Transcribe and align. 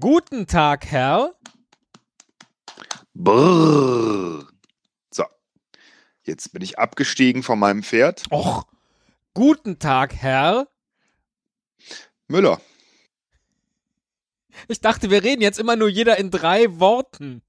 Guten 0.00 0.46
Tag, 0.46 0.86
Herr. 0.86 1.32
Brrr. 3.14 3.87
Jetzt 6.38 6.52
bin 6.52 6.62
ich 6.62 6.78
abgestiegen 6.78 7.42
von 7.42 7.58
meinem 7.58 7.82
Pferd. 7.82 8.22
Och. 8.30 8.62
Guten 9.34 9.80
Tag, 9.80 10.14
Herr. 10.14 10.68
Müller. 12.28 12.60
Ich 14.68 14.80
dachte, 14.80 15.10
wir 15.10 15.24
reden 15.24 15.42
jetzt 15.42 15.58
immer 15.58 15.74
nur 15.74 15.88
jeder 15.88 16.16
in 16.16 16.30
drei 16.30 16.78
Worten. 16.78 17.42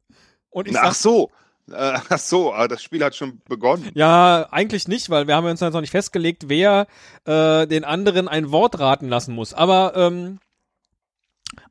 Und 0.50 0.68
ich 0.68 0.76
Ach 0.76 0.86
sag, 0.86 0.96
so. 0.96 1.30
Äh, 1.70 2.00
ach 2.10 2.18
so, 2.18 2.52
das 2.68 2.82
Spiel 2.82 3.04
hat 3.04 3.16
schon 3.16 3.42
begonnen. 3.48 3.92
ja, 3.94 4.48
eigentlich 4.50 4.88
nicht, 4.88 5.12
weil 5.12 5.28
wir 5.28 5.36
haben 5.36 5.46
uns 5.46 5.60
jetzt 5.60 5.74
noch 5.74 5.82
nicht 5.82 5.92
festgelegt, 5.92 6.50
wer 6.50 6.88
äh, 7.26 7.68
den 7.68 7.84
anderen 7.84 8.28
ein 8.28 8.50
Wort 8.50 8.80
raten 8.80 9.08
lassen 9.08 9.36
muss. 9.36 9.54
Aber 9.54 9.94
ähm, 9.96 10.40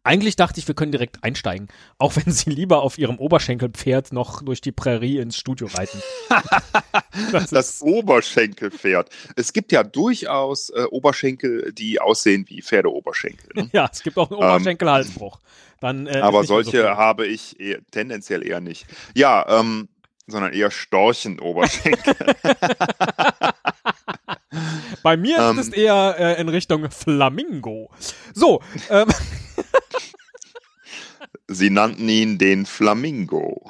eigentlich 0.08 0.36
dachte 0.36 0.58
ich, 0.58 0.66
wir 0.66 0.74
können 0.74 0.90
direkt 0.90 1.22
einsteigen, 1.22 1.68
auch 1.98 2.16
wenn 2.16 2.32
Sie 2.32 2.48
lieber 2.48 2.82
auf 2.82 2.96
Ihrem 2.96 3.18
Oberschenkelpferd 3.18 4.10
noch 4.12 4.40
durch 4.40 4.62
die 4.62 4.72
Prärie 4.72 5.18
ins 5.18 5.36
Studio 5.36 5.68
reiten. 5.72 6.00
das 7.32 7.50
Das 7.50 7.82
Oberschenkelpferd. 7.82 9.10
Es 9.36 9.52
gibt 9.52 9.70
ja 9.70 9.82
durchaus 9.84 10.70
äh, 10.70 10.84
Oberschenkel, 10.84 11.74
die 11.74 12.00
aussehen 12.00 12.46
wie 12.48 12.62
Pferdeoberschenkel. 12.62 13.50
Ne? 13.54 13.68
ja, 13.74 13.90
es 13.92 14.02
gibt 14.02 14.16
auch 14.16 14.30
einen 14.30 14.38
Oberschenkelhalsbruch. 14.38 15.40
Dann, 15.80 16.06
äh, 16.06 16.20
Aber 16.20 16.40
so 16.40 16.54
solche 16.54 16.70
viel. 16.70 16.88
habe 16.88 17.26
ich 17.26 17.60
eher, 17.60 17.80
tendenziell 17.90 18.46
eher 18.46 18.60
nicht. 18.60 18.86
Ja, 19.14 19.60
ähm, 19.60 19.88
sondern 20.26 20.54
eher 20.54 20.70
Storchenoberschenkel. 20.70 22.16
Bei 25.02 25.18
mir 25.18 25.36
Ähm. 25.38 25.58
ist 25.58 25.68
es 25.68 25.74
eher 25.74 26.16
äh, 26.18 26.40
in 26.40 26.48
Richtung 26.48 26.90
Flamingo. 26.90 27.90
So, 28.32 28.62
ähm, 28.90 29.08
Sie 31.48 31.70
nannten 31.70 32.08
ihn 32.08 32.38
den 32.38 32.66
Flamingo. 32.66 33.68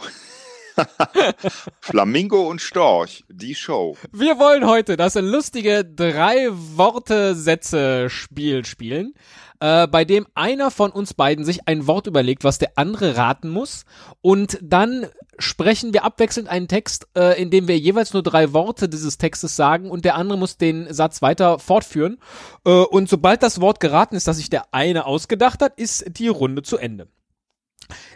Flamingo 1.80 2.48
und 2.48 2.60
Storch, 2.60 3.24
die 3.28 3.54
Show. 3.54 3.96
wir 4.12 4.38
wollen 4.38 4.66
heute 4.66 4.96
das 4.96 5.14
lustige 5.16 5.84
Drei-Worte-Sätze-Spiel 5.84 8.64
spielen, 8.64 9.14
äh, 9.60 9.86
bei 9.88 10.04
dem 10.04 10.26
einer 10.34 10.70
von 10.70 10.92
uns 10.92 11.14
beiden 11.14 11.44
sich 11.44 11.66
ein 11.66 11.86
Wort 11.86 12.06
überlegt, 12.06 12.44
was 12.44 12.58
der 12.58 12.72
andere 12.76 13.16
raten 13.16 13.48
muss. 13.48 13.84
Und 14.20 14.58
dann 14.62 15.06
sprechen 15.38 15.92
wir 15.92 16.04
abwechselnd 16.04 16.48
einen 16.48 16.68
Text, 16.68 17.08
äh, 17.16 17.40
in 17.40 17.50
dem 17.50 17.68
wir 17.68 17.78
jeweils 17.78 18.12
nur 18.12 18.22
drei 18.22 18.52
Worte 18.52 18.88
dieses 18.88 19.18
Textes 19.18 19.56
sagen 19.56 19.90
und 19.90 20.04
der 20.04 20.16
andere 20.16 20.38
muss 20.38 20.58
den 20.58 20.92
Satz 20.92 21.22
weiter 21.22 21.58
fortführen. 21.58 22.18
Äh, 22.64 22.70
und 22.70 23.08
sobald 23.08 23.42
das 23.42 23.60
Wort 23.60 23.80
geraten 23.80 24.16
ist, 24.16 24.28
das 24.28 24.36
sich 24.36 24.50
der 24.50 24.72
eine 24.72 25.06
ausgedacht 25.06 25.62
hat, 25.62 25.78
ist 25.78 26.04
die 26.18 26.28
Runde 26.28 26.62
zu 26.62 26.78
Ende. 26.78 27.08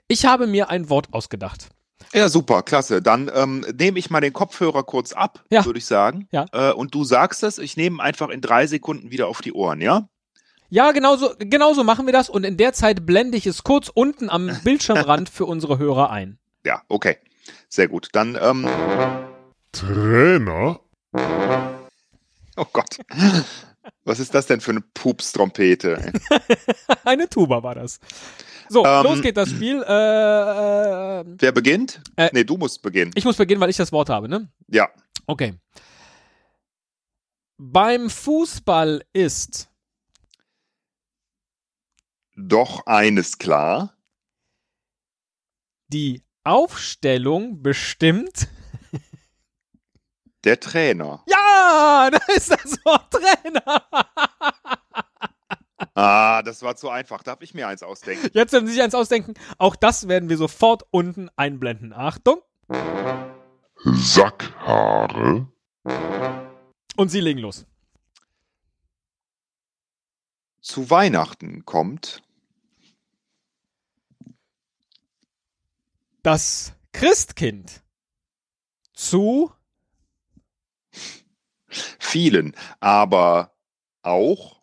Ich 0.08 0.24
habe 0.26 0.46
mir 0.46 0.68
ein 0.70 0.88
Wort 0.88 1.08
ausgedacht. 1.12 1.68
Ja, 2.12 2.28
super, 2.28 2.62
klasse. 2.62 3.00
Dann 3.00 3.30
ähm, 3.34 3.64
nehme 3.78 3.98
ich 3.98 4.10
mal 4.10 4.20
den 4.20 4.32
Kopfhörer 4.32 4.82
kurz 4.82 5.12
ab, 5.12 5.44
Ja. 5.50 5.64
würde 5.64 5.78
ich 5.78 5.86
sagen. 5.86 6.28
Ja. 6.30 6.46
Äh, 6.52 6.72
und 6.72 6.94
du 6.94 7.04
sagst 7.04 7.42
es, 7.42 7.58
ich 7.58 7.76
nehme 7.76 8.02
einfach 8.02 8.28
in 8.28 8.40
drei 8.40 8.66
Sekunden 8.66 9.10
wieder 9.10 9.28
auf 9.28 9.40
die 9.40 9.52
Ohren, 9.52 9.80
ja? 9.80 10.08
Ja, 10.68 10.92
genauso, 10.92 11.34
genauso 11.38 11.84
machen 11.84 12.06
wir 12.06 12.12
das 12.12 12.28
und 12.28 12.44
in 12.44 12.56
der 12.56 12.72
Zeit 12.72 13.06
blende 13.06 13.36
ich 13.38 13.46
es 13.46 13.62
kurz 13.62 13.88
unten 13.92 14.28
am 14.30 14.50
Bildschirmrand 14.64 15.28
für 15.28 15.46
unsere 15.46 15.78
Hörer 15.78 16.10
ein. 16.10 16.38
Ja, 16.66 16.82
okay. 16.88 17.16
Sehr 17.68 17.88
gut. 17.88 18.08
Dann, 18.12 18.38
ähm, 18.40 18.68
Trainer? 19.72 20.80
oh 22.56 22.64
Gott. 22.72 22.98
Was 24.04 24.20
ist 24.20 24.34
das 24.34 24.46
denn 24.46 24.60
für 24.60 24.72
eine 24.72 24.80
Pupstrompete? 24.94 26.12
Eine 27.04 27.28
Tuba 27.28 27.62
war 27.62 27.74
das. 27.74 27.98
So, 28.72 28.86
Ähm, 28.86 29.02
los 29.04 29.20
geht 29.20 29.36
das 29.36 29.50
Spiel. 29.50 29.82
Äh, 29.86 31.20
äh, 31.20 31.24
Wer 31.26 31.52
beginnt? 31.52 32.00
Äh, 32.16 32.30
nee, 32.32 32.42
du 32.44 32.56
musst 32.56 32.80
beginnen. 32.80 33.10
ich 33.14 33.24
muss 33.26 33.36
beginnen, 33.36 33.60
weil 33.60 33.68
ich 33.68 33.76
das 33.76 33.92
Wort 33.92 34.08
habe, 34.08 34.28
ne? 34.30 34.50
Ja. 34.68 34.88
Okay. 35.26 35.54
Beim 37.58 38.08
Fußball 38.08 39.04
ist 39.12 39.68
Doch 42.34 42.86
eines 42.86 43.36
klar. 43.38 43.94
die 45.88 46.22
Aufstellung 46.44 47.62
bestimmt. 47.62 48.48
Der 50.44 50.58
Trainer. 50.58 51.22
Ja, 51.28 52.08
da 52.12 52.18
ist 52.34 52.50
das 52.50 52.78
Wort 52.84 53.12
Trainer. 53.12 53.86
Ah, 55.94 56.42
das 56.42 56.62
war 56.62 56.76
zu 56.76 56.88
einfach. 56.88 57.22
Darf 57.22 57.42
ich 57.42 57.54
mir 57.54 57.68
eins 57.68 57.82
ausdenken? 57.82 58.30
Jetzt 58.32 58.52
werden 58.52 58.66
Sie 58.66 58.72
sich 58.72 58.82
eins 58.82 58.94
ausdenken. 58.94 59.34
Auch 59.58 59.76
das 59.76 60.08
werden 60.08 60.28
wir 60.28 60.36
sofort 60.38 60.84
unten 60.90 61.28
einblenden. 61.36 61.92
Achtung. 61.92 62.40
Sackhaare? 63.84 65.48
Und 66.96 67.08
Sie 67.08 67.20
legen 67.20 67.40
los. 67.40 67.66
Zu 70.60 70.88
Weihnachten 70.90 71.64
kommt 71.64 72.22
Das 76.22 76.74
Christkind 76.92 77.82
zu 78.92 79.52
vielen, 81.98 82.54
aber 82.78 83.56
auch 84.02 84.61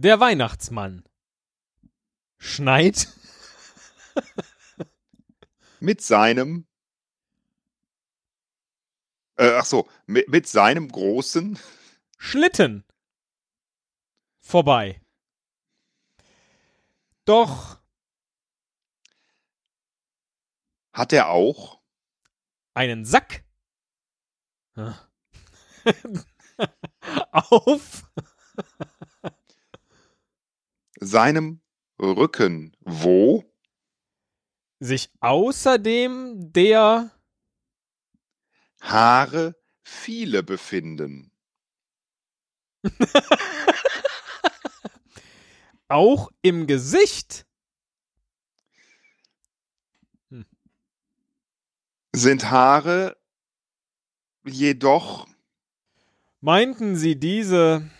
der 0.00 0.20
Weihnachtsmann. 0.20 1.04
Schneit? 2.38 3.08
Mit 5.80 6.00
seinem 6.02 6.68
äh, 9.38 9.52
ach 9.54 9.64
so, 9.64 9.88
mit, 10.06 10.28
mit 10.28 10.48
seinem 10.48 10.88
großen 10.88 11.58
Schlitten. 12.18 12.84
Vorbei. 14.40 15.00
Doch. 17.24 17.80
Hat 20.92 21.12
er 21.12 21.28
auch? 21.28 21.80
Einen 22.74 23.04
Sack. 23.04 23.44
Auf 27.30 28.10
seinem 31.00 31.60
Rücken, 32.00 32.76
wo? 32.80 33.44
Sich 34.80 35.10
außerdem 35.20 36.52
der 36.52 37.10
Haare 38.80 39.56
viele 39.82 40.42
befinden. 40.42 41.32
auch 45.88 46.30
im 46.42 46.66
Gesicht. 46.66 47.46
Sind 52.12 52.50
Haare 52.50 53.16
jedoch 54.44 55.26
meinten 56.40 56.96
sie 56.96 57.18
diese 57.18 57.90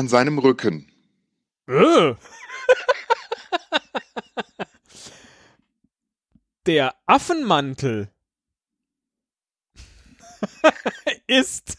an 0.00 0.08
seinem 0.08 0.38
Rücken. 0.38 0.90
Äh. 1.68 2.14
Der 6.66 6.94
Affenmantel 7.06 8.10
ist 11.26 11.78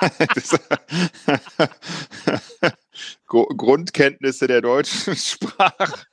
Grundkenntnisse 3.26 4.46
der 4.46 4.62
deutschen 4.62 5.16
Sprache. 5.16 6.06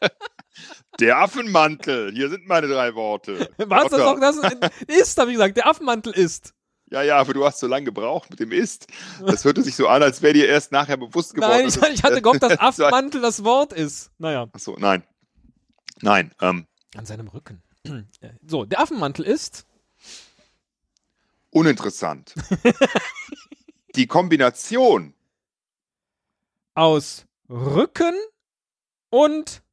Der 1.00 1.18
Affenmantel. 1.18 2.12
Hier 2.14 2.30
sind 2.30 2.48
meine 2.48 2.68
drei 2.68 2.94
Worte. 2.96 3.50
was 3.58 3.90
das 3.90 4.02
auch 4.02 4.20
das 4.20 4.36
ist, 4.88 5.18
habe 5.18 5.32
ich 5.32 5.38
gesagt. 5.38 5.56
Der 5.58 5.68
Affenmantel 5.68 6.14
ist. 6.14 6.54
Ja, 6.90 7.02
ja, 7.02 7.18
aber 7.18 7.34
du 7.34 7.46
hast 7.46 7.60
so 7.60 7.68
lange 7.68 7.86
gebraucht 7.86 8.30
mit 8.30 8.40
dem 8.40 8.52
Ist. 8.52 8.88
Das 9.26 9.44
hörte 9.44 9.62
sich 9.62 9.76
so 9.76 9.88
an, 9.88 10.02
als 10.04 10.22
wäre 10.22 10.34
dir 10.34 10.48
erst 10.48 10.72
nachher 10.72 10.96
bewusst 10.98 11.34
geworden. 11.34 11.52
Nein, 11.52 11.68
ich, 11.68 11.76
ich 11.96 12.04
hatte 12.04 12.22
gehofft, 12.22 12.42
dass 12.44 12.60
Affenmantel 12.60 13.22
das 13.22 13.44
Wort 13.44 13.74
ist. 13.74 14.12
Naja. 14.18 14.48
Achso, 14.54 14.76
nein. 14.80 15.04
Nein. 16.02 16.34
Ähm, 16.40 16.66
An 16.96 17.06
seinem 17.06 17.28
Rücken. 17.28 17.62
So, 18.46 18.66
der 18.66 18.80
Affenmantel 18.82 19.26
ist. 19.26 19.66
Uninteressant. 21.52 22.34
Die 23.96 24.08
Kombination 24.08 25.14
aus 26.74 27.26
Rücken 27.50 28.14
und 29.10 29.64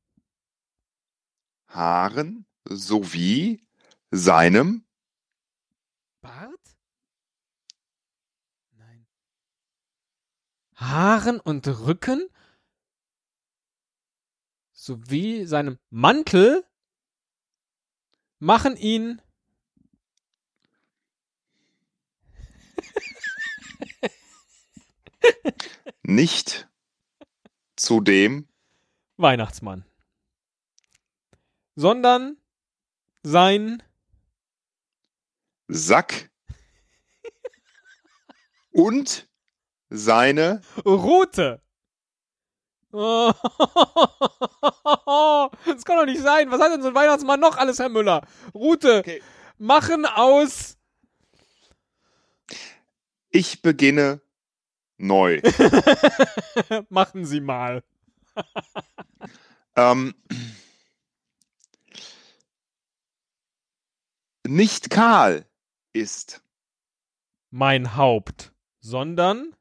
Haaren 1.69 2.47
sowie 2.65 3.63
seinem 4.11 4.85
Bart? 6.23 6.51
Nein. 8.79 9.07
Haaren 10.75 11.41
und 11.41 11.67
Rücken 11.67 12.29
sowie 14.73 15.47
seinem 15.47 15.79
Mantel 15.91 16.65
machen 18.39 18.77
ihn 18.77 19.23
nicht 26.03 26.69
zu 27.77 28.01
dem 28.01 28.49
Weihnachtsmann, 29.17 29.85
sondern 31.77 32.37
sein 33.23 33.83
Sack 35.69 36.31
und 38.71 39.29
seine 39.95 40.61
Rute. 40.85 41.61
Das 45.67 45.85
kann 45.85 45.97
doch 45.97 46.07
nicht 46.07 46.21
sein. 46.21 46.51
Was 46.51 46.61
hat 46.61 46.73
denn 46.73 46.83
so 46.83 46.89
ein 46.89 46.95
Weihnachtsmann 46.95 47.41
noch 47.41 47.57
alles, 47.57 47.79
Herr 47.81 47.89
Müller? 47.89 48.27
Rute. 48.55 48.99
Okay. 48.99 49.23
Machen 49.59 50.07
aus. 50.07 50.77
Ich 53.31 53.63
beginne 53.63 54.21
neu. 54.97 55.43
Machen 56.89 57.25
Sie 57.25 57.41
mal. 57.41 57.83
ähm, 59.77 60.15
nicht 64.47 64.91
kahl 64.91 65.47
ist 65.93 66.43
Mein 67.51 67.97
Haupt. 67.97 68.53
Sondern 68.81 69.57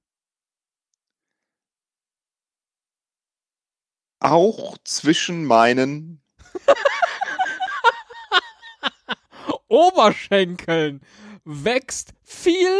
auch 4.24 4.78
zwischen 4.86 5.46
meinen 5.46 6.22
Oberschenkeln 9.68 11.02
wächst 11.44 12.14
viel. 12.24 12.80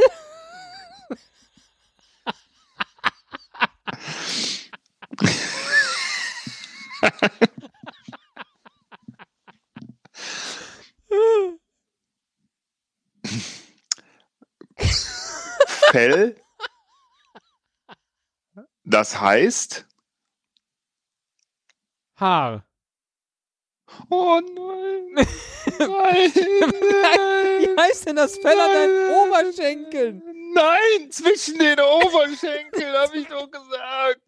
Fell. 15.92 16.42
Das 18.86 19.20
heißt, 19.20 19.86
Haar. 22.16 22.66
oh 24.10 24.40
nein, 24.42 25.16
nein, 25.80 26.32
Wie 26.34 27.82
heißt 27.82 28.08
denn 28.08 28.16
das 28.16 28.38
Fell 28.38 28.60
an 28.60 28.72
deinen 28.72 29.10
Oberschenkeln? 29.10 30.24
Nein, 30.54 31.12
zwischen 31.12 31.58
den 31.58 31.80
Oberschenkeln, 31.80 32.94
habe 32.96 33.18
ich 33.18 33.28
doch 33.28 33.50
gesagt. 33.50 34.22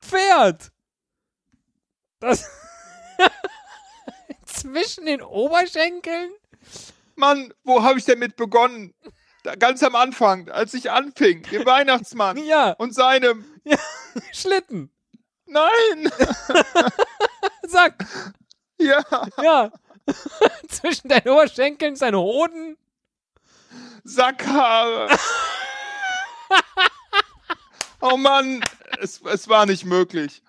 Pferd. 0.00 0.72
Das. 2.20 2.48
Zwischen 4.46 5.06
den 5.06 5.22
Oberschenkeln? 5.22 6.30
Mann, 7.16 7.52
wo 7.64 7.82
habe 7.82 7.98
ich 7.98 8.04
denn 8.04 8.18
mit 8.20 8.36
begonnen? 8.36 8.94
Da, 9.42 9.56
ganz 9.56 9.82
am 9.82 9.96
Anfang, 9.96 10.48
als 10.50 10.72
ich 10.74 10.90
anfing, 10.90 11.42
dem 11.50 11.66
Weihnachtsmann 11.66 12.36
Ja, 12.38 12.72
und 12.72 12.94
seinem. 12.94 13.44
Schlitten. 14.32 14.92
Nein, 15.52 16.10
Sag, 17.68 18.04
ja, 18.78 19.02
ja. 19.42 19.70
Zwischen 20.68 21.08
deinen 21.08 21.28
Oberschenkeln 21.28 21.94
seine 21.96 22.18
Hoden. 22.18 22.76
Sackhaare. 24.04 25.08
Oh 28.04 28.16
Mann, 28.16 28.64
es, 29.00 29.20
es 29.22 29.48
war 29.48 29.64
nicht 29.64 29.84
möglich. 29.84 30.42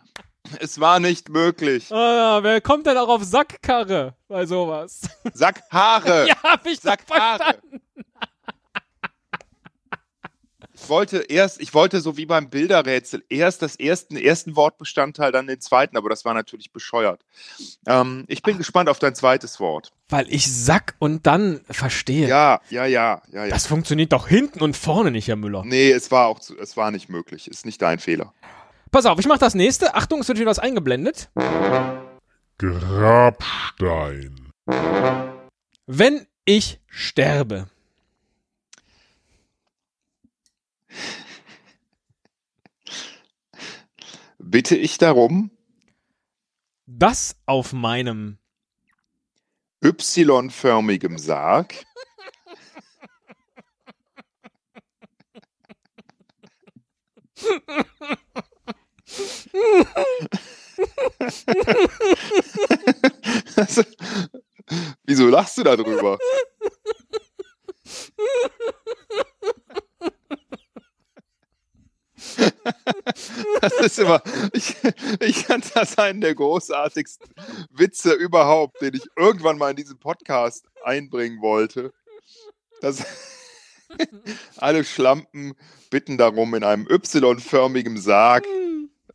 Es 0.60 0.80
war 0.80 1.00
nicht 1.00 1.30
möglich. 1.30 1.92
Ah, 1.94 2.42
wer 2.42 2.60
kommt 2.62 2.88
denn 2.88 2.98
auch 2.98 3.10
auf 3.10 3.24
Sackkarre 3.24 4.16
bei 4.28 4.48
sowas? 4.48 5.02
Sackhaare. 5.34 6.28
ja, 6.28 6.36
hab 6.42 6.66
ich 6.66 6.80
Sackhaare. 6.80 7.38
verstanden. 7.38 7.82
Ich 10.73 10.73
wollte 10.90 11.20
erst, 11.20 11.62
ich 11.62 11.74
wollte 11.74 12.02
so 12.02 12.18
wie 12.18 12.26
beim 12.26 12.50
Bilderrätsel 12.50 13.24
erst 13.30 13.62
das 13.62 13.76
ersten, 13.76 14.16
ersten 14.18 14.56
Wortbestandteil, 14.56 15.32
dann 15.32 15.48
den 15.48 15.60
zweiten, 15.62 15.98
aber 15.98 16.10
das 16.10 16.26
war 16.26 16.34
natürlich 16.34 16.72
bescheuert. 16.72 17.22
Ähm, 17.86 18.26
ich 18.28 18.44
bin 18.44 18.58
gespannt 18.58 18.90
auf 18.90 19.00
dein 19.00 19.16
zweites 19.16 19.60
Wort. 19.60 19.92
Weil 20.10 20.26
ich 20.30 20.52
Sack 20.54 20.96
und 21.00 21.26
dann 21.26 21.62
verstehe. 21.70 22.28
Ja, 22.28 22.62
ja, 22.70 22.86
ja, 22.86 23.22
ja, 23.32 23.46
ja. 23.46 23.50
Das 23.50 23.68
funktioniert 23.68 24.14
doch 24.14 24.28
hinten 24.28 24.62
und 24.62 24.78
vorne 24.78 25.12
nicht, 25.12 25.28
Herr 25.28 25.36
Müller. 25.36 25.64
Nee, 25.66 25.92
es 25.92 26.12
war 26.12 26.28
auch, 26.28 26.40
zu, 26.40 26.58
es 26.58 26.78
war 26.78 26.92
nicht 26.92 27.10
möglich. 27.10 27.48
Ist 27.48 27.66
nicht 27.66 27.82
dein 27.82 28.00
Fehler. 28.00 28.34
Pass 28.92 29.06
auf, 29.06 29.20
ich 29.20 29.26
mach 29.26 29.40
das 29.40 29.56
nächste. 29.56 29.96
Achtung, 29.96 30.20
es 30.22 30.28
wird 30.28 30.38
wieder 30.38 30.50
was 30.50 30.60
eingeblendet. 30.60 31.30
Grabstein. 32.60 34.52
Wenn 35.88 36.28
ich 36.46 36.80
sterbe. 36.88 37.68
Bitte 44.38 44.76
ich 44.76 44.98
darum, 44.98 45.52
Das 46.86 47.36
auf 47.46 47.74
meinem 47.74 48.38
Y-förmigem 49.84 51.18
Sarg 51.18 51.76
Also, 63.56 63.84
Wieso 65.06 65.28
lachst 65.28 65.58
du 65.58 65.64
darüber? 65.64 66.18
Das 73.64 73.80
ist 73.80 74.00
immer, 74.00 74.22
ich, 74.52 74.76
ich 75.22 75.46
fand 75.46 75.74
das 75.74 75.98
einen 75.98 76.20
der 76.20 76.36
großartigsten 76.36 77.30
Witze 77.70 78.12
überhaupt, 78.12 78.82
den 78.82 78.94
ich 78.94 79.04
irgendwann 79.16 79.58
mal 79.58 79.70
in 79.70 79.78
diesen 79.78 79.98
Podcast 80.00 80.66
einbringen 80.84 81.42
wollte. 81.42 81.94
Dass 82.82 83.06
alle 84.58 84.84
Schlampen 84.84 85.54
bitten 85.90 86.18
darum, 86.18 86.54
in 86.56 86.66
einem 86.66 86.88
Y-förmigen 86.90 87.98
Sarg 88.02 88.44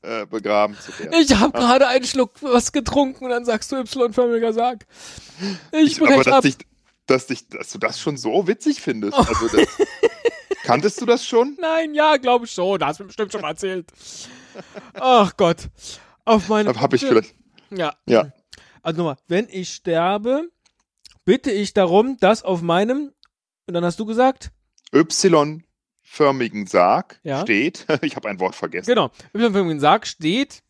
äh, 0.00 0.24
begraben 0.24 0.76
zu 0.78 0.98
werden. 0.98 1.20
Ich 1.20 1.34
habe 1.34 1.52
gerade 1.52 1.86
einen 1.86 2.06
Schluck 2.06 2.32
was 2.40 2.72
getrunken 2.72 3.24
und 3.24 3.30
dann 3.30 3.44
sagst 3.44 3.70
du 3.70 3.76
Y-förmiger 3.76 4.54
Sarg. 4.54 4.86
Ich 5.72 5.92
Ich, 5.92 6.02
aber 6.02 6.24
dass, 6.24 6.34
ab. 6.34 6.42
dich, 6.42 6.56
dass, 7.06 7.26
dich, 7.26 7.48
dass 7.48 7.70
du 7.70 7.78
das 7.78 8.00
schon 8.00 8.16
so 8.16 8.46
witzig 8.46 8.80
findest. 8.80 9.18
Also 9.18 9.48
das, 9.48 9.66
kanntest 10.62 11.00
du 11.02 11.06
das 11.06 11.26
schon? 11.26 11.58
Nein, 11.60 11.92
ja, 11.92 12.16
glaube 12.16 12.46
ich 12.46 12.52
schon. 12.52 12.78
Da 12.78 12.86
hast 12.86 13.00
du 13.00 13.04
mir 13.04 13.08
bestimmt 13.08 13.32
schon 13.32 13.42
mal 13.42 13.50
erzählt. 13.50 13.92
Ach 14.94 15.36
Gott. 15.36 15.68
Auf 16.24 16.48
meinem. 16.48 16.78
Habe 16.80 16.96
ich 16.96 17.04
vielleicht. 17.04 17.34
Ja. 17.70 17.94
Ja. 18.06 18.32
Also 18.82 18.98
nochmal, 19.02 19.16
wenn 19.28 19.48
ich 19.50 19.74
sterbe, 19.74 20.50
bitte 21.24 21.50
ich 21.50 21.74
darum, 21.74 22.16
dass 22.18 22.42
auf 22.42 22.62
meinem, 22.62 23.12
und 23.66 23.74
dann 23.74 23.84
hast 23.84 24.00
du 24.00 24.06
gesagt, 24.06 24.50
Y-förmigen 24.94 26.66
Sarg 26.66 27.20
Ja. 27.22 27.42
steht. 27.42 27.86
Ich 28.02 28.16
habe 28.16 28.28
ein 28.28 28.40
Wort 28.40 28.54
vergessen. 28.54 28.86
genau, 28.86 29.10
dem 29.34 29.80
Sarg 29.80 30.06
steht, 30.06 30.62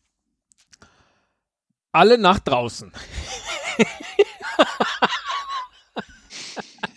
alle 1.91 2.17
nach 2.17 2.39
draußen. 2.39 2.91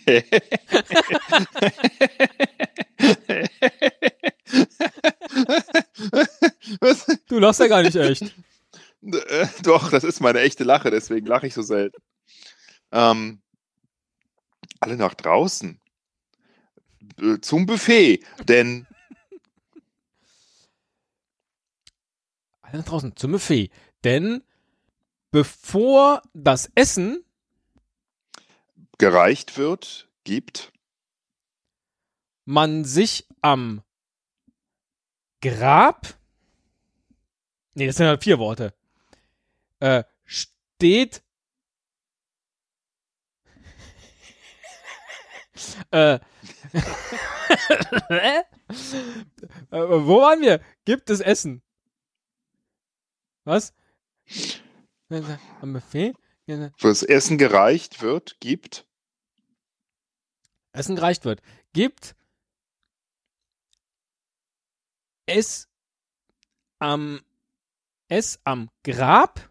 Du 7.27 7.39
lachst 7.39 7.59
ja 7.59 7.67
gar 7.67 7.81
nicht 7.83 7.95
echt. 7.95 8.33
Äh, 9.01 9.47
Doch, 9.63 9.89
das 9.89 10.03
ist 10.03 10.21
meine 10.21 10.39
echte 10.39 10.63
Lache, 10.63 10.89
deswegen 10.91 11.25
lache 11.27 11.47
ich 11.47 11.53
so 11.53 11.61
selten. 11.61 12.01
Ähm, 12.91 13.41
alle 14.79 14.95
nach 14.95 15.13
draußen. 15.13 15.79
Äh, 17.21 17.39
Zum 17.41 17.65
Buffet. 17.65 18.23
Denn 18.47 18.87
Alle 22.61 22.77
nach 22.77 22.85
draußen 22.85 23.15
zum 23.15 23.31
Buffet. 23.33 23.69
Denn 24.03 24.43
bevor 25.31 26.21
das 26.33 26.71
Essen 26.75 27.23
gereicht 28.97 29.57
wird, 29.57 30.09
gibt 30.23 30.71
man 32.45 32.83
sich 32.83 33.27
am 33.41 33.83
Grab, 35.41 36.17
nee, 37.73 37.87
das 37.87 37.97
sind 37.97 38.07
halt 38.07 38.23
vier 38.23 38.39
Worte, 38.39 38.73
äh, 39.79 40.03
steht, 40.25 41.23
äh, 45.91 46.15
äh, 48.09 48.43
wo 49.69 50.21
waren 50.21 50.41
wir? 50.41 50.61
Gibt 50.85 51.09
es 51.09 51.19
Essen? 51.19 51.61
Was? 53.43 53.73
Am 55.61 55.73
Buffet? 55.73 56.13
fürs 56.77 57.03
Essen 57.03 57.37
gereicht 57.37 58.01
wird, 58.01 58.37
gibt 58.39 58.85
Essen 60.73 60.95
gereicht 60.95 61.23
wird. 61.23 61.41
Gibt 61.71 62.15
es 65.25 65.69
am 66.79 67.21
es 68.13 68.39
am 68.43 68.69
Grab 68.83 69.49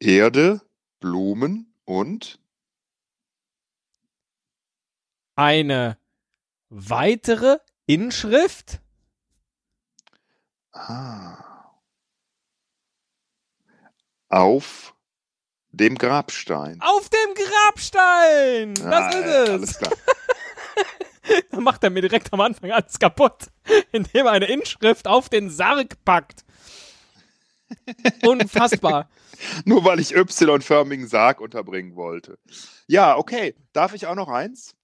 Erde, 0.00 0.60
Blumen 1.00 1.74
und 1.86 2.38
eine 5.36 5.98
weitere 6.68 7.58
Inschrift? 7.86 8.80
ah, 10.72 11.72
auf 14.28 14.94
dem 15.70 15.96
Grabstein. 15.96 16.80
Auf 16.82 17.08
dem 17.08 17.34
Grabstein! 17.34 18.74
Das 18.74 18.84
Ah, 18.92 19.08
ist 19.10 19.26
es! 19.26 19.48
Alles 19.50 19.78
klar. 19.78 19.92
Da 21.54 21.60
macht 21.60 21.84
er 21.84 21.90
mir 21.90 22.00
direkt 22.00 22.32
am 22.32 22.40
Anfang 22.40 22.72
alles 22.72 22.98
kaputt, 22.98 23.48
indem 23.92 24.26
er 24.26 24.32
eine 24.32 24.46
Inschrift 24.46 25.06
auf 25.06 25.28
den 25.28 25.50
Sarg 25.50 26.04
packt. 26.04 26.44
Unfassbar. 28.24 29.08
Nur 29.64 29.84
weil 29.84 30.00
ich 30.00 30.14
Y-förmigen 30.14 31.06
Sarg 31.06 31.40
unterbringen 31.40 31.96
wollte. 31.96 32.38
Ja, 32.86 33.16
okay. 33.16 33.54
Darf 33.72 33.94
ich 33.94 34.06
auch 34.06 34.14
noch 34.14 34.28
eins? 34.28 34.74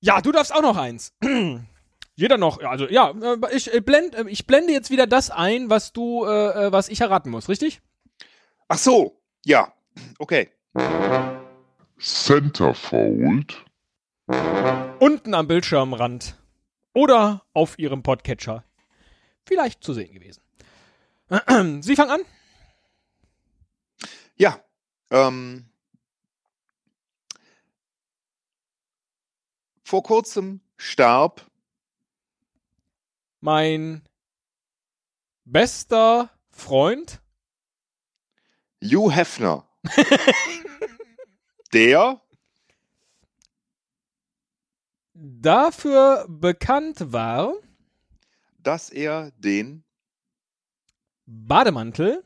Ja, 0.00 0.20
du 0.20 0.32
darfst 0.32 0.54
auch 0.54 0.62
noch 0.62 0.76
eins. 0.76 1.12
Jeder 2.16 2.38
noch, 2.38 2.60
also 2.60 2.86
ja, 2.88 3.10
äh, 3.10 3.56
ich, 3.56 3.72
äh, 3.72 3.80
blend, 3.80 4.14
äh, 4.14 4.24
ich 4.28 4.46
blende 4.46 4.72
jetzt 4.72 4.90
wieder 4.90 5.06
das 5.06 5.30
ein, 5.30 5.68
was 5.68 5.92
du, 5.92 6.24
äh, 6.24 6.70
was 6.70 6.88
ich 6.88 7.00
erraten 7.00 7.30
muss, 7.30 7.48
richtig? 7.48 7.80
Ach 8.68 8.78
so, 8.78 9.20
ja. 9.44 9.72
Okay. 10.18 10.50
Centerfold, 11.98 13.64
Unten 14.26 15.34
am 15.34 15.46
Bildschirmrand 15.46 16.36
oder 16.94 17.44
auf 17.52 17.78
ihrem 17.78 18.02
Podcatcher. 18.02 18.64
Vielleicht 19.44 19.84
zu 19.84 19.92
sehen 19.92 20.14
gewesen. 20.14 20.42
Sie 21.82 21.94
fangen 21.94 22.10
an? 22.10 22.20
Ja. 24.36 24.64
Ähm, 25.10 25.68
vor 29.82 30.02
kurzem 30.02 30.60
starb 30.76 31.44
Mein 33.40 34.02
bester 35.44 36.30
Freund 36.48 37.20
Hugh 38.82 39.10
Hefner. 39.14 39.68
der 41.74 42.22
dafür 45.14 46.26
bekannt 46.28 47.12
war, 47.12 47.54
dass 48.58 48.90
er 48.90 49.30
den 49.38 49.84
Bademantel 51.26 52.22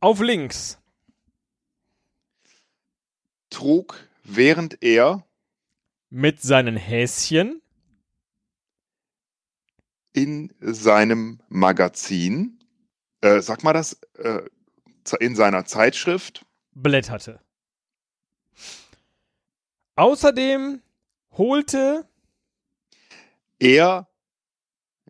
auf 0.00 0.20
links 0.20 0.78
trug, 3.50 4.08
während 4.22 4.82
er 4.82 5.26
mit 6.10 6.40
seinen 6.40 6.76
Häschen 6.76 7.60
in 10.12 10.52
seinem 10.60 11.40
Magazin, 11.48 12.58
äh, 13.20 13.40
sag 13.40 13.62
mal 13.62 13.72
das, 13.72 14.00
äh, 14.14 14.42
in 15.20 15.36
seiner 15.36 15.64
Zeitschrift 15.64 16.44
blätterte. 16.72 17.40
Außerdem 19.98 20.80
holte 21.36 22.06
er 23.58 24.06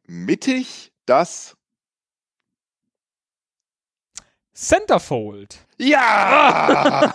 mittig 0.07 0.93
das 1.05 1.59
Centerfold. 4.55 5.59
Ja! 5.77 7.13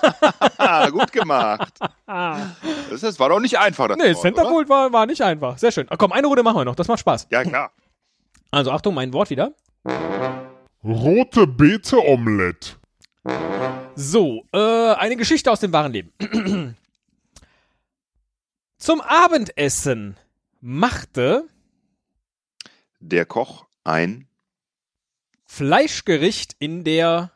Gut 0.91 1.11
gemacht. 1.11 1.73
Das, 2.05 3.01
das 3.01 3.19
war 3.19 3.29
doch 3.29 3.39
nicht 3.39 3.57
einfach. 3.57 3.87
Das 3.87 3.97
Nee, 3.97 4.03
Wort, 4.03 4.11
oder? 4.17 4.21
Centerfold 4.21 4.69
war, 4.69 4.93
war 4.93 5.07
nicht 5.07 5.23
einfach. 5.23 5.57
Sehr 5.57 5.71
schön. 5.71 5.87
Komm, 5.97 6.11
eine 6.11 6.27
Runde 6.27 6.43
machen 6.43 6.57
wir 6.57 6.65
noch. 6.65 6.75
Das 6.75 6.87
macht 6.87 6.99
Spaß. 6.99 7.25
Ja, 7.31 7.43
klar. 7.43 7.71
Also 8.51 8.69
Achtung, 8.71 8.93
mein 8.93 9.11
Wort 9.13 9.31
wieder. 9.31 9.51
rote 10.83 11.47
Beete 11.47 11.97
Omelette, 12.05 12.75
So, 13.95 14.45
äh, 14.53 14.93
eine 14.93 15.15
Geschichte 15.17 15.51
aus 15.51 15.59
dem 15.59 15.73
wahren 15.73 15.91
Leben. 15.91 16.77
Zum 18.83 18.99
Abendessen 18.99 20.17
machte 20.59 21.47
Der 22.99 23.25
Koch 23.25 23.65
ein 23.85 24.27
Fleischgericht 25.45 26.57
in 26.59 26.83
der 26.83 27.31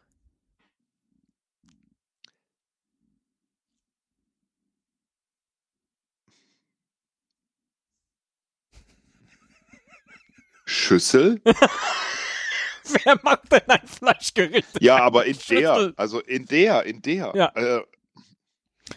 Schüssel. 10.66 11.40
Wer 11.46 13.20
macht 13.24 13.50
denn 13.54 13.70
ein 13.70 13.88
Fleischgericht? 13.88 14.82
Ja, 14.82 14.98
aber 14.98 15.24
in 15.24 15.36
Schüssel. 15.36 15.62
der, 15.62 15.94
also 15.96 16.20
in 16.20 16.46
der, 16.46 16.84
in 16.84 17.02
der. 17.02 17.32
Ja. 17.34 17.54
Äh, 17.56 17.84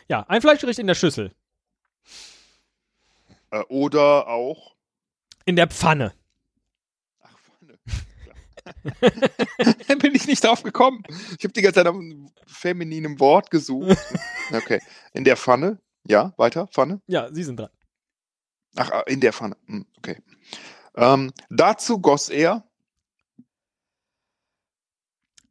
Ja, 0.09 0.27
ein 0.27 0.41
Fleischgericht 0.41 0.81
in 0.81 0.89
der 0.89 0.97
Schüssel. 0.97 1.33
Äh, 3.51 3.61
oder 3.69 4.29
auch. 4.29 4.77
In 5.45 5.57
der 5.57 5.69
Pfanne. 5.69 6.15
Ach, 7.21 7.39
Pfanne. 7.39 7.79
Da 9.89 9.95
bin 9.99 10.15
ich 10.15 10.27
nicht 10.27 10.45
drauf 10.45 10.63
gekommen. 10.63 11.03
Ich 11.39 11.45
habe 11.45 11.53
die 11.53 11.63
ganze 11.63 11.77
Zeit 11.77 11.85
nach 11.87 11.95
einem 11.95 12.31
femininem 12.47 13.19
Wort 13.21 13.51
gesucht. 13.51 13.99
Okay. 14.53 14.81
In 15.13 15.23
der 15.23 15.37
Pfanne. 15.37 15.79
Ja, 16.09 16.35
weiter. 16.37 16.67
Pfanne. 16.67 17.01
Ja, 17.07 17.33
Sie 17.33 17.45
sind 17.45 17.61
dran. 17.61 17.71
Ach, 18.75 18.91
ah, 18.91 19.05
in 19.07 19.21
der 19.21 19.33
Pfanne. 19.33 19.57
Hm, 19.67 19.87
Okay. 19.99 20.21
Ähm, 20.97 21.33
dazu 21.51 22.01
goss 22.01 22.29
er 22.31 22.69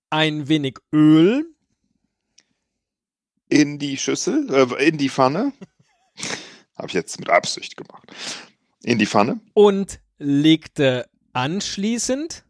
Ein 0.10 0.50
wenig 0.50 0.80
Öl 0.92 1.46
in 3.48 3.80
die 3.80 3.98
Schüssel, 3.98 4.48
äh, 4.54 4.88
in 4.88 4.98
die 4.98 5.10
Pfanne. 5.10 5.54
Habe 6.80 6.88
ich 6.88 6.94
jetzt 6.94 7.20
mit 7.20 7.30
Absicht 7.30 7.78
gemacht. 7.78 8.12
In 8.84 8.98
die 8.98 9.06
Pfanne. 9.06 9.40
und 9.54 10.00
legte 10.18 11.10
anschließend 11.34 12.44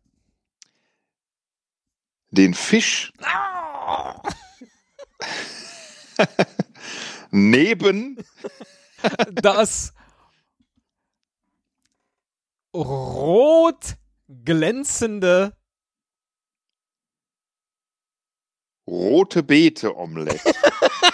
Den 2.31 2.53
Fisch 2.53 3.11
neben 7.31 8.23
das 9.31 9.93
rot 12.73 13.95
glänzende 14.27 15.55
rote 18.87 19.41
Beete 19.43 19.95
Omelette. 19.95 20.53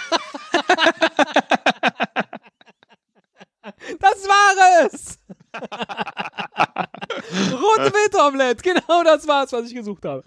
Das 4.15 4.27
war 4.29 4.85
es! 4.85 5.19
rote 7.51 7.91
Beete-Omelette. 7.91 8.63
Genau 8.63 9.03
das 9.03 9.27
war's, 9.27 9.51
was 9.51 9.67
ich 9.67 9.75
gesucht 9.75 10.05
habe. 10.05 10.23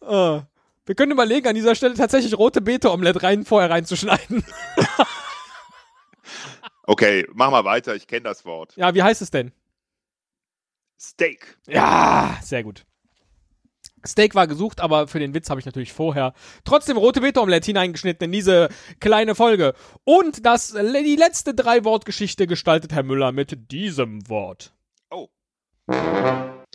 Äh, 0.00 0.40
wir 0.86 0.94
können 0.94 1.12
überlegen, 1.12 1.46
an 1.48 1.54
dieser 1.54 1.74
Stelle 1.74 1.94
tatsächlich 1.94 2.36
rote 2.36 2.60
Beete-Omelette 2.60 3.22
rein, 3.22 3.44
vorher 3.44 3.70
reinzuschneiden. 3.70 4.44
Okay, 6.88 7.26
mach 7.34 7.50
mal 7.50 7.64
weiter. 7.64 7.96
Ich 7.96 8.06
kenne 8.06 8.22
das 8.22 8.44
Wort. 8.44 8.76
Ja, 8.76 8.94
wie 8.94 9.02
heißt 9.02 9.20
es 9.20 9.32
denn? 9.32 9.50
Steak. 10.98 11.58
Ja, 11.66 12.38
sehr 12.42 12.62
gut. 12.62 12.86
Steak 14.06 14.34
war 14.34 14.46
gesucht, 14.46 14.80
aber 14.80 15.08
für 15.08 15.18
den 15.18 15.34
Witz 15.34 15.50
habe 15.50 15.60
ich 15.60 15.66
natürlich 15.66 15.92
vorher 15.92 16.32
trotzdem 16.64 16.96
rote 16.96 17.20
Beete-Omelette 17.20 17.66
hineingeschnitten 17.66 18.26
in 18.26 18.32
diese 18.32 18.68
kleine 19.00 19.34
Folge. 19.34 19.74
Und 20.04 20.46
das, 20.46 20.72
die 20.72 21.16
letzte 21.16 21.54
Drei-Wort-Geschichte 21.54 22.46
gestaltet 22.46 22.92
Herr 22.92 23.02
Müller 23.02 23.32
mit 23.32 23.70
diesem 23.70 24.28
Wort. 24.28 24.72
Oh. 25.10 25.28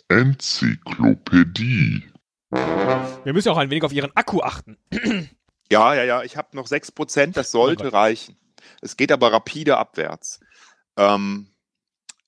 Enzyklopädie. 0.08 2.04
Wir 2.50 3.32
müssen 3.32 3.48
ja 3.48 3.54
auch 3.54 3.58
ein 3.58 3.70
wenig 3.70 3.82
auf 3.82 3.92
Ihren 3.92 4.14
Akku 4.14 4.40
achten. 4.42 4.76
Ja, 5.70 5.94
ja, 5.94 6.04
ja. 6.04 6.22
Ich 6.22 6.36
habe 6.36 6.54
noch 6.54 6.66
6%. 6.66 7.32
Das 7.32 7.50
sollte 7.50 7.86
Oh 7.86 7.90
reichen. 7.90 8.36
Es 8.82 8.98
geht 8.98 9.10
aber 9.10 9.32
rapide 9.32 9.78
abwärts. 9.78 10.40
Ähm, 10.98 11.48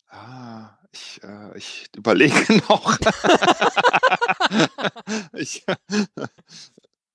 ah, 0.09 0.79
ich, 0.95 1.23
äh, 1.23 1.59
ich 1.59 1.91
überlege 1.97 2.63
noch. 2.69 2.97
ich, 5.33 5.65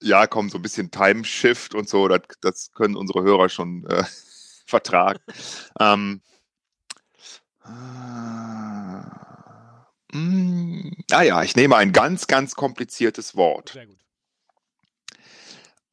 ja, 0.01 0.27
komm, 0.27 0.49
so 0.49 0.57
ein 0.57 0.61
bisschen 0.61 0.91
Time 0.91 1.23
Shift 1.23 1.73
und 1.73 1.89
so. 1.89 2.07
Das, 2.07 2.21
das 2.41 2.71
können 2.73 2.95
unsere 2.95 3.23
Hörer 3.23 3.49
schon 3.49 3.85
äh, 3.87 4.03
vertragen. 4.65 5.19
ähm, 5.79 6.21
ah, 7.61 8.27
mm, 10.11 10.91
ah 11.11 11.21
ja, 11.21 11.43
ich 11.43 11.55
nehme 11.55 11.77
ein 11.77 11.93
ganz, 11.93 12.27
ganz 12.27 12.55
kompliziertes 12.55 13.35
Wort. 13.35 13.69
Sehr 13.69 13.87
gut. 13.87 13.99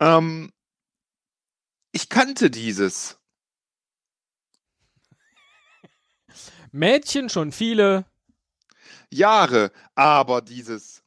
Ähm, 0.01 0.53
ich 1.93 2.09
kannte 2.09 2.51
dieses. 2.51 3.19
Mädchen 6.77 7.29
schon 7.29 7.53
viele, 7.53 8.05
Jahre, 9.11 9.73
aber 9.95 10.43
dieses 10.43 11.03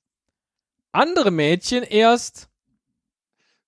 andere 0.91 1.31
Mädchen 1.31 1.83
erst, 1.83 2.49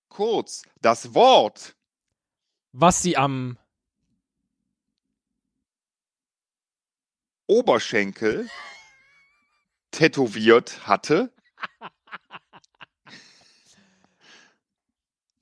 kurz, 0.08 0.62
das 0.80 1.14
Wort 1.14 1.74
was 2.72 3.02
sie 3.02 3.16
am 3.16 3.58
Oberschenkel 7.46 8.48
tätowiert 9.90 10.86
hatte, 10.86 11.30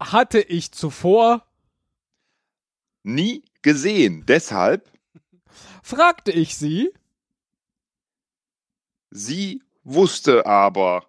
hatte 0.00 0.40
ich 0.40 0.72
zuvor, 0.72 1.46
nie 3.04 3.44
gesehen. 3.62 4.26
Deshalb, 4.26 4.90
fragte 5.82 6.32
ich 6.32 6.56
sie, 6.56 6.92
sie 9.10 9.62
wusste 9.84 10.46
aber 10.46 11.06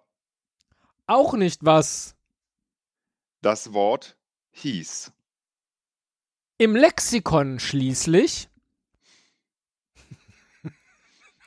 auch 1.06 1.34
nicht 1.34 1.64
was. 1.64 2.14
das 3.40 3.72
Wort 3.72 4.16
hieß. 4.52 5.12
Im 6.58 6.76
Lexikon 6.76 7.58
schließlich 7.58 8.48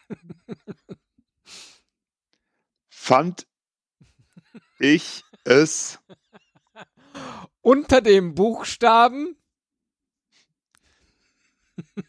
Fand 2.90 3.48
ich 4.80 5.24
es 5.44 6.00
unter 7.62 8.02
dem 8.02 8.36
Buchstaben 8.36 9.38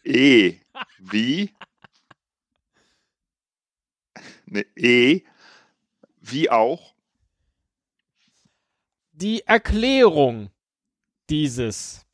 E 0.03 0.59
wie 0.99 1.55
ne, 4.45 4.65
E 4.75 5.21
wie 6.19 6.49
auch 6.49 6.95
die 9.11 9.45
Erklärung 9.47 10.51
dieses. 11.29 12.05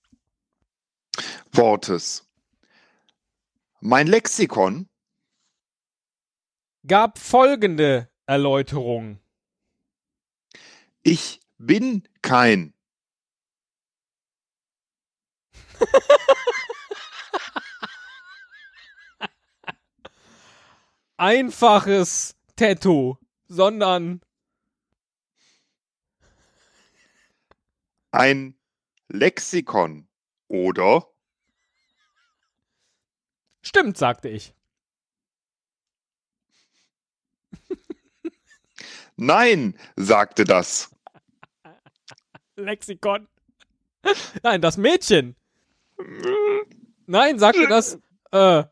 Wortes. 1.52 2.28
Mein 3.80 4.08
Lexikon 4.08 4.90
gab 6.88 7.20
folgende 7.20 8.10
Erläuterung. 8.26 9.20
Ich 11.04 11.42
bin 11.58 12.08
kein. 12.22 12.74
Einfaches 21.18 22.36
Tattoo, 22.56 23.18
sondern 23.48 24.22
ein 28.12 28.56
Lexikon 29.10 30.08
oder 30.48 31.08
stimmt, 33.62 33.98
sagte 33.98 34.30
ich. 34.30 34.54
nein, 39.16 39.78
sagte 39.96 40.44
das. 40.46 40.90
Lexikon. 42.56 43.28
Nein, 44.44 44.62
das 44.62 44.78
Mädchen. 44.78 45.36
Nein, 47.06 47.40
sagte 47.40 47.68
das. 47.68 48.00
Äh. 48.32 48.64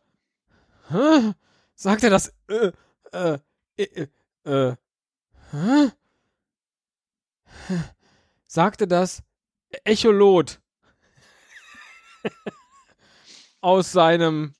Hä? 0.89 1.34
Sagte 1.82 2.10
das. 2.12 2.32
Äh. 2.48 2.72
Äh. 3.12 3.39
Äh. 3.76 4.08
äh 4.44 4.76
hä? 5.52 5.91
Sagte 8.46 8.88
das 8.88 9.24
Echolot. 9.84 10.62
Aus 13.62 13.91
seinem. 13.91 14.54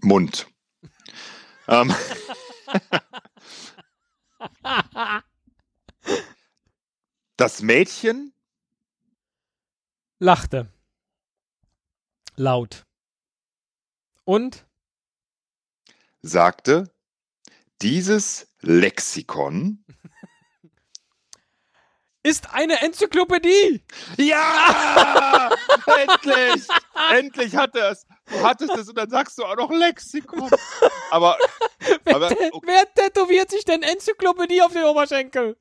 Mund. 0.00 0.46
ähm, 1.68 1.94
das 7.36 7.60
Mädchen 7.60 8.32
lachte. 10.18 10.72
Laut. 12.36 12.86
Und 14.24 14.66
sagte, 16.22 16.90
dieses 17.82 18.48
Lexikon 18.60 19.84
ist 22.22 22.54
eine 22.54 22.80
Enzyklopädie. 22.80 23.84
Ja! 24.16 25.50
endlich! 25.98 26.66
endlich 27.10 27.54
hat 27.54 27.76
er 27.76 27.90
es. 27.90 28.06
Du 28.26 28.42
hattest 28.42 28.74
es 28.74 28.88
und 28.88 28.96
dann 28.96 29.10
sagst 29.10 29.38
du 29.38 29.44
auch 29.44 29.56
noch 29.56 29.70
Lexikon. 29.70 30.50
Aber, 31.10 31.36
Wer, 32.04 32.16
aber 32.16 32.30
okay, 32.30 32.50
wer 32.62 32.94
tätowiert 32.94 33.50
sich 33.50 33.64
denn 33.64 33.82
Enzyklopädie 33.82 34.62
auf 34.62 34.72
den 34.72 34.84
Oberschenkel? 34.84 35.56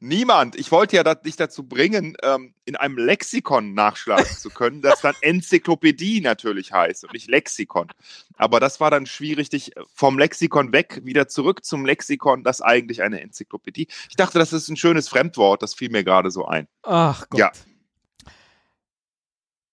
Niemand. 0.00 0.56
Ich 0.56 0.70
wollte 0.70 0.96
ja 0.96 1.14
dich 1.14 1.36
dazu 1.36 1.64
bringen, 1.64 2.16
ähm, 2.22 2.54
in 2.64 2.76
einem 2.76 2.98
Lexikon 2.98 3.74
nachschlagen 3.74 4.26
zu 4.26 4.50
können, 4.50 4.82
das 4.82 5.00
dann 5.00 5.14
Enzyklopädie 5.20 6.20
natürlich 6.20 6.72
heißt 6.72 7.04
und 7.04 7.12
nicht 7.12 7.28
Lexikon. 7.28 7.88
Aber 8.36 8.60
das 8.60 8.80
war 8.80 8.90
dann 8.90 9.06
schwierig, 9.06 9.50
dich 9.50 9.72
vom 9.94 10.18
Lexikon 10.18 10.72
weg 10.72 11.00
wieder 11.04 11.28
zurück 11.28 11.64
zum 11.64 11.84
Lexikon, 11.84 12.44
das 12.44 12.60
eigentlich 12.60 13.02
eine 13.02 13.20
Enzyklopädie. 13.20 13.88
Ich 14.08 14.16
dachte, 14.16 14.38
das 14.38 14.52
ist 14.52 14.68
ein 14.68 14.76
schönes 14.76 15.08
Fremdwort, 15.08 15.62
das 15.62 15.74
fiel 15.74 15.90
mir 15.90 16.04
gerade 16.04 16.30
so 16.30 16.46
ein. 16.46 16.68
Ach 16.82 17.26
Gott. 17.28 17.40
Ja. 17.40 17.52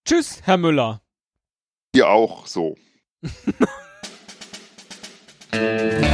Tschüss, 0.05 0.41
Herr 0.43 0.57
Müller. 0.57 1.01
Dir 1.93 2.09
auch 2.09 2.47
so. 2.47 2.75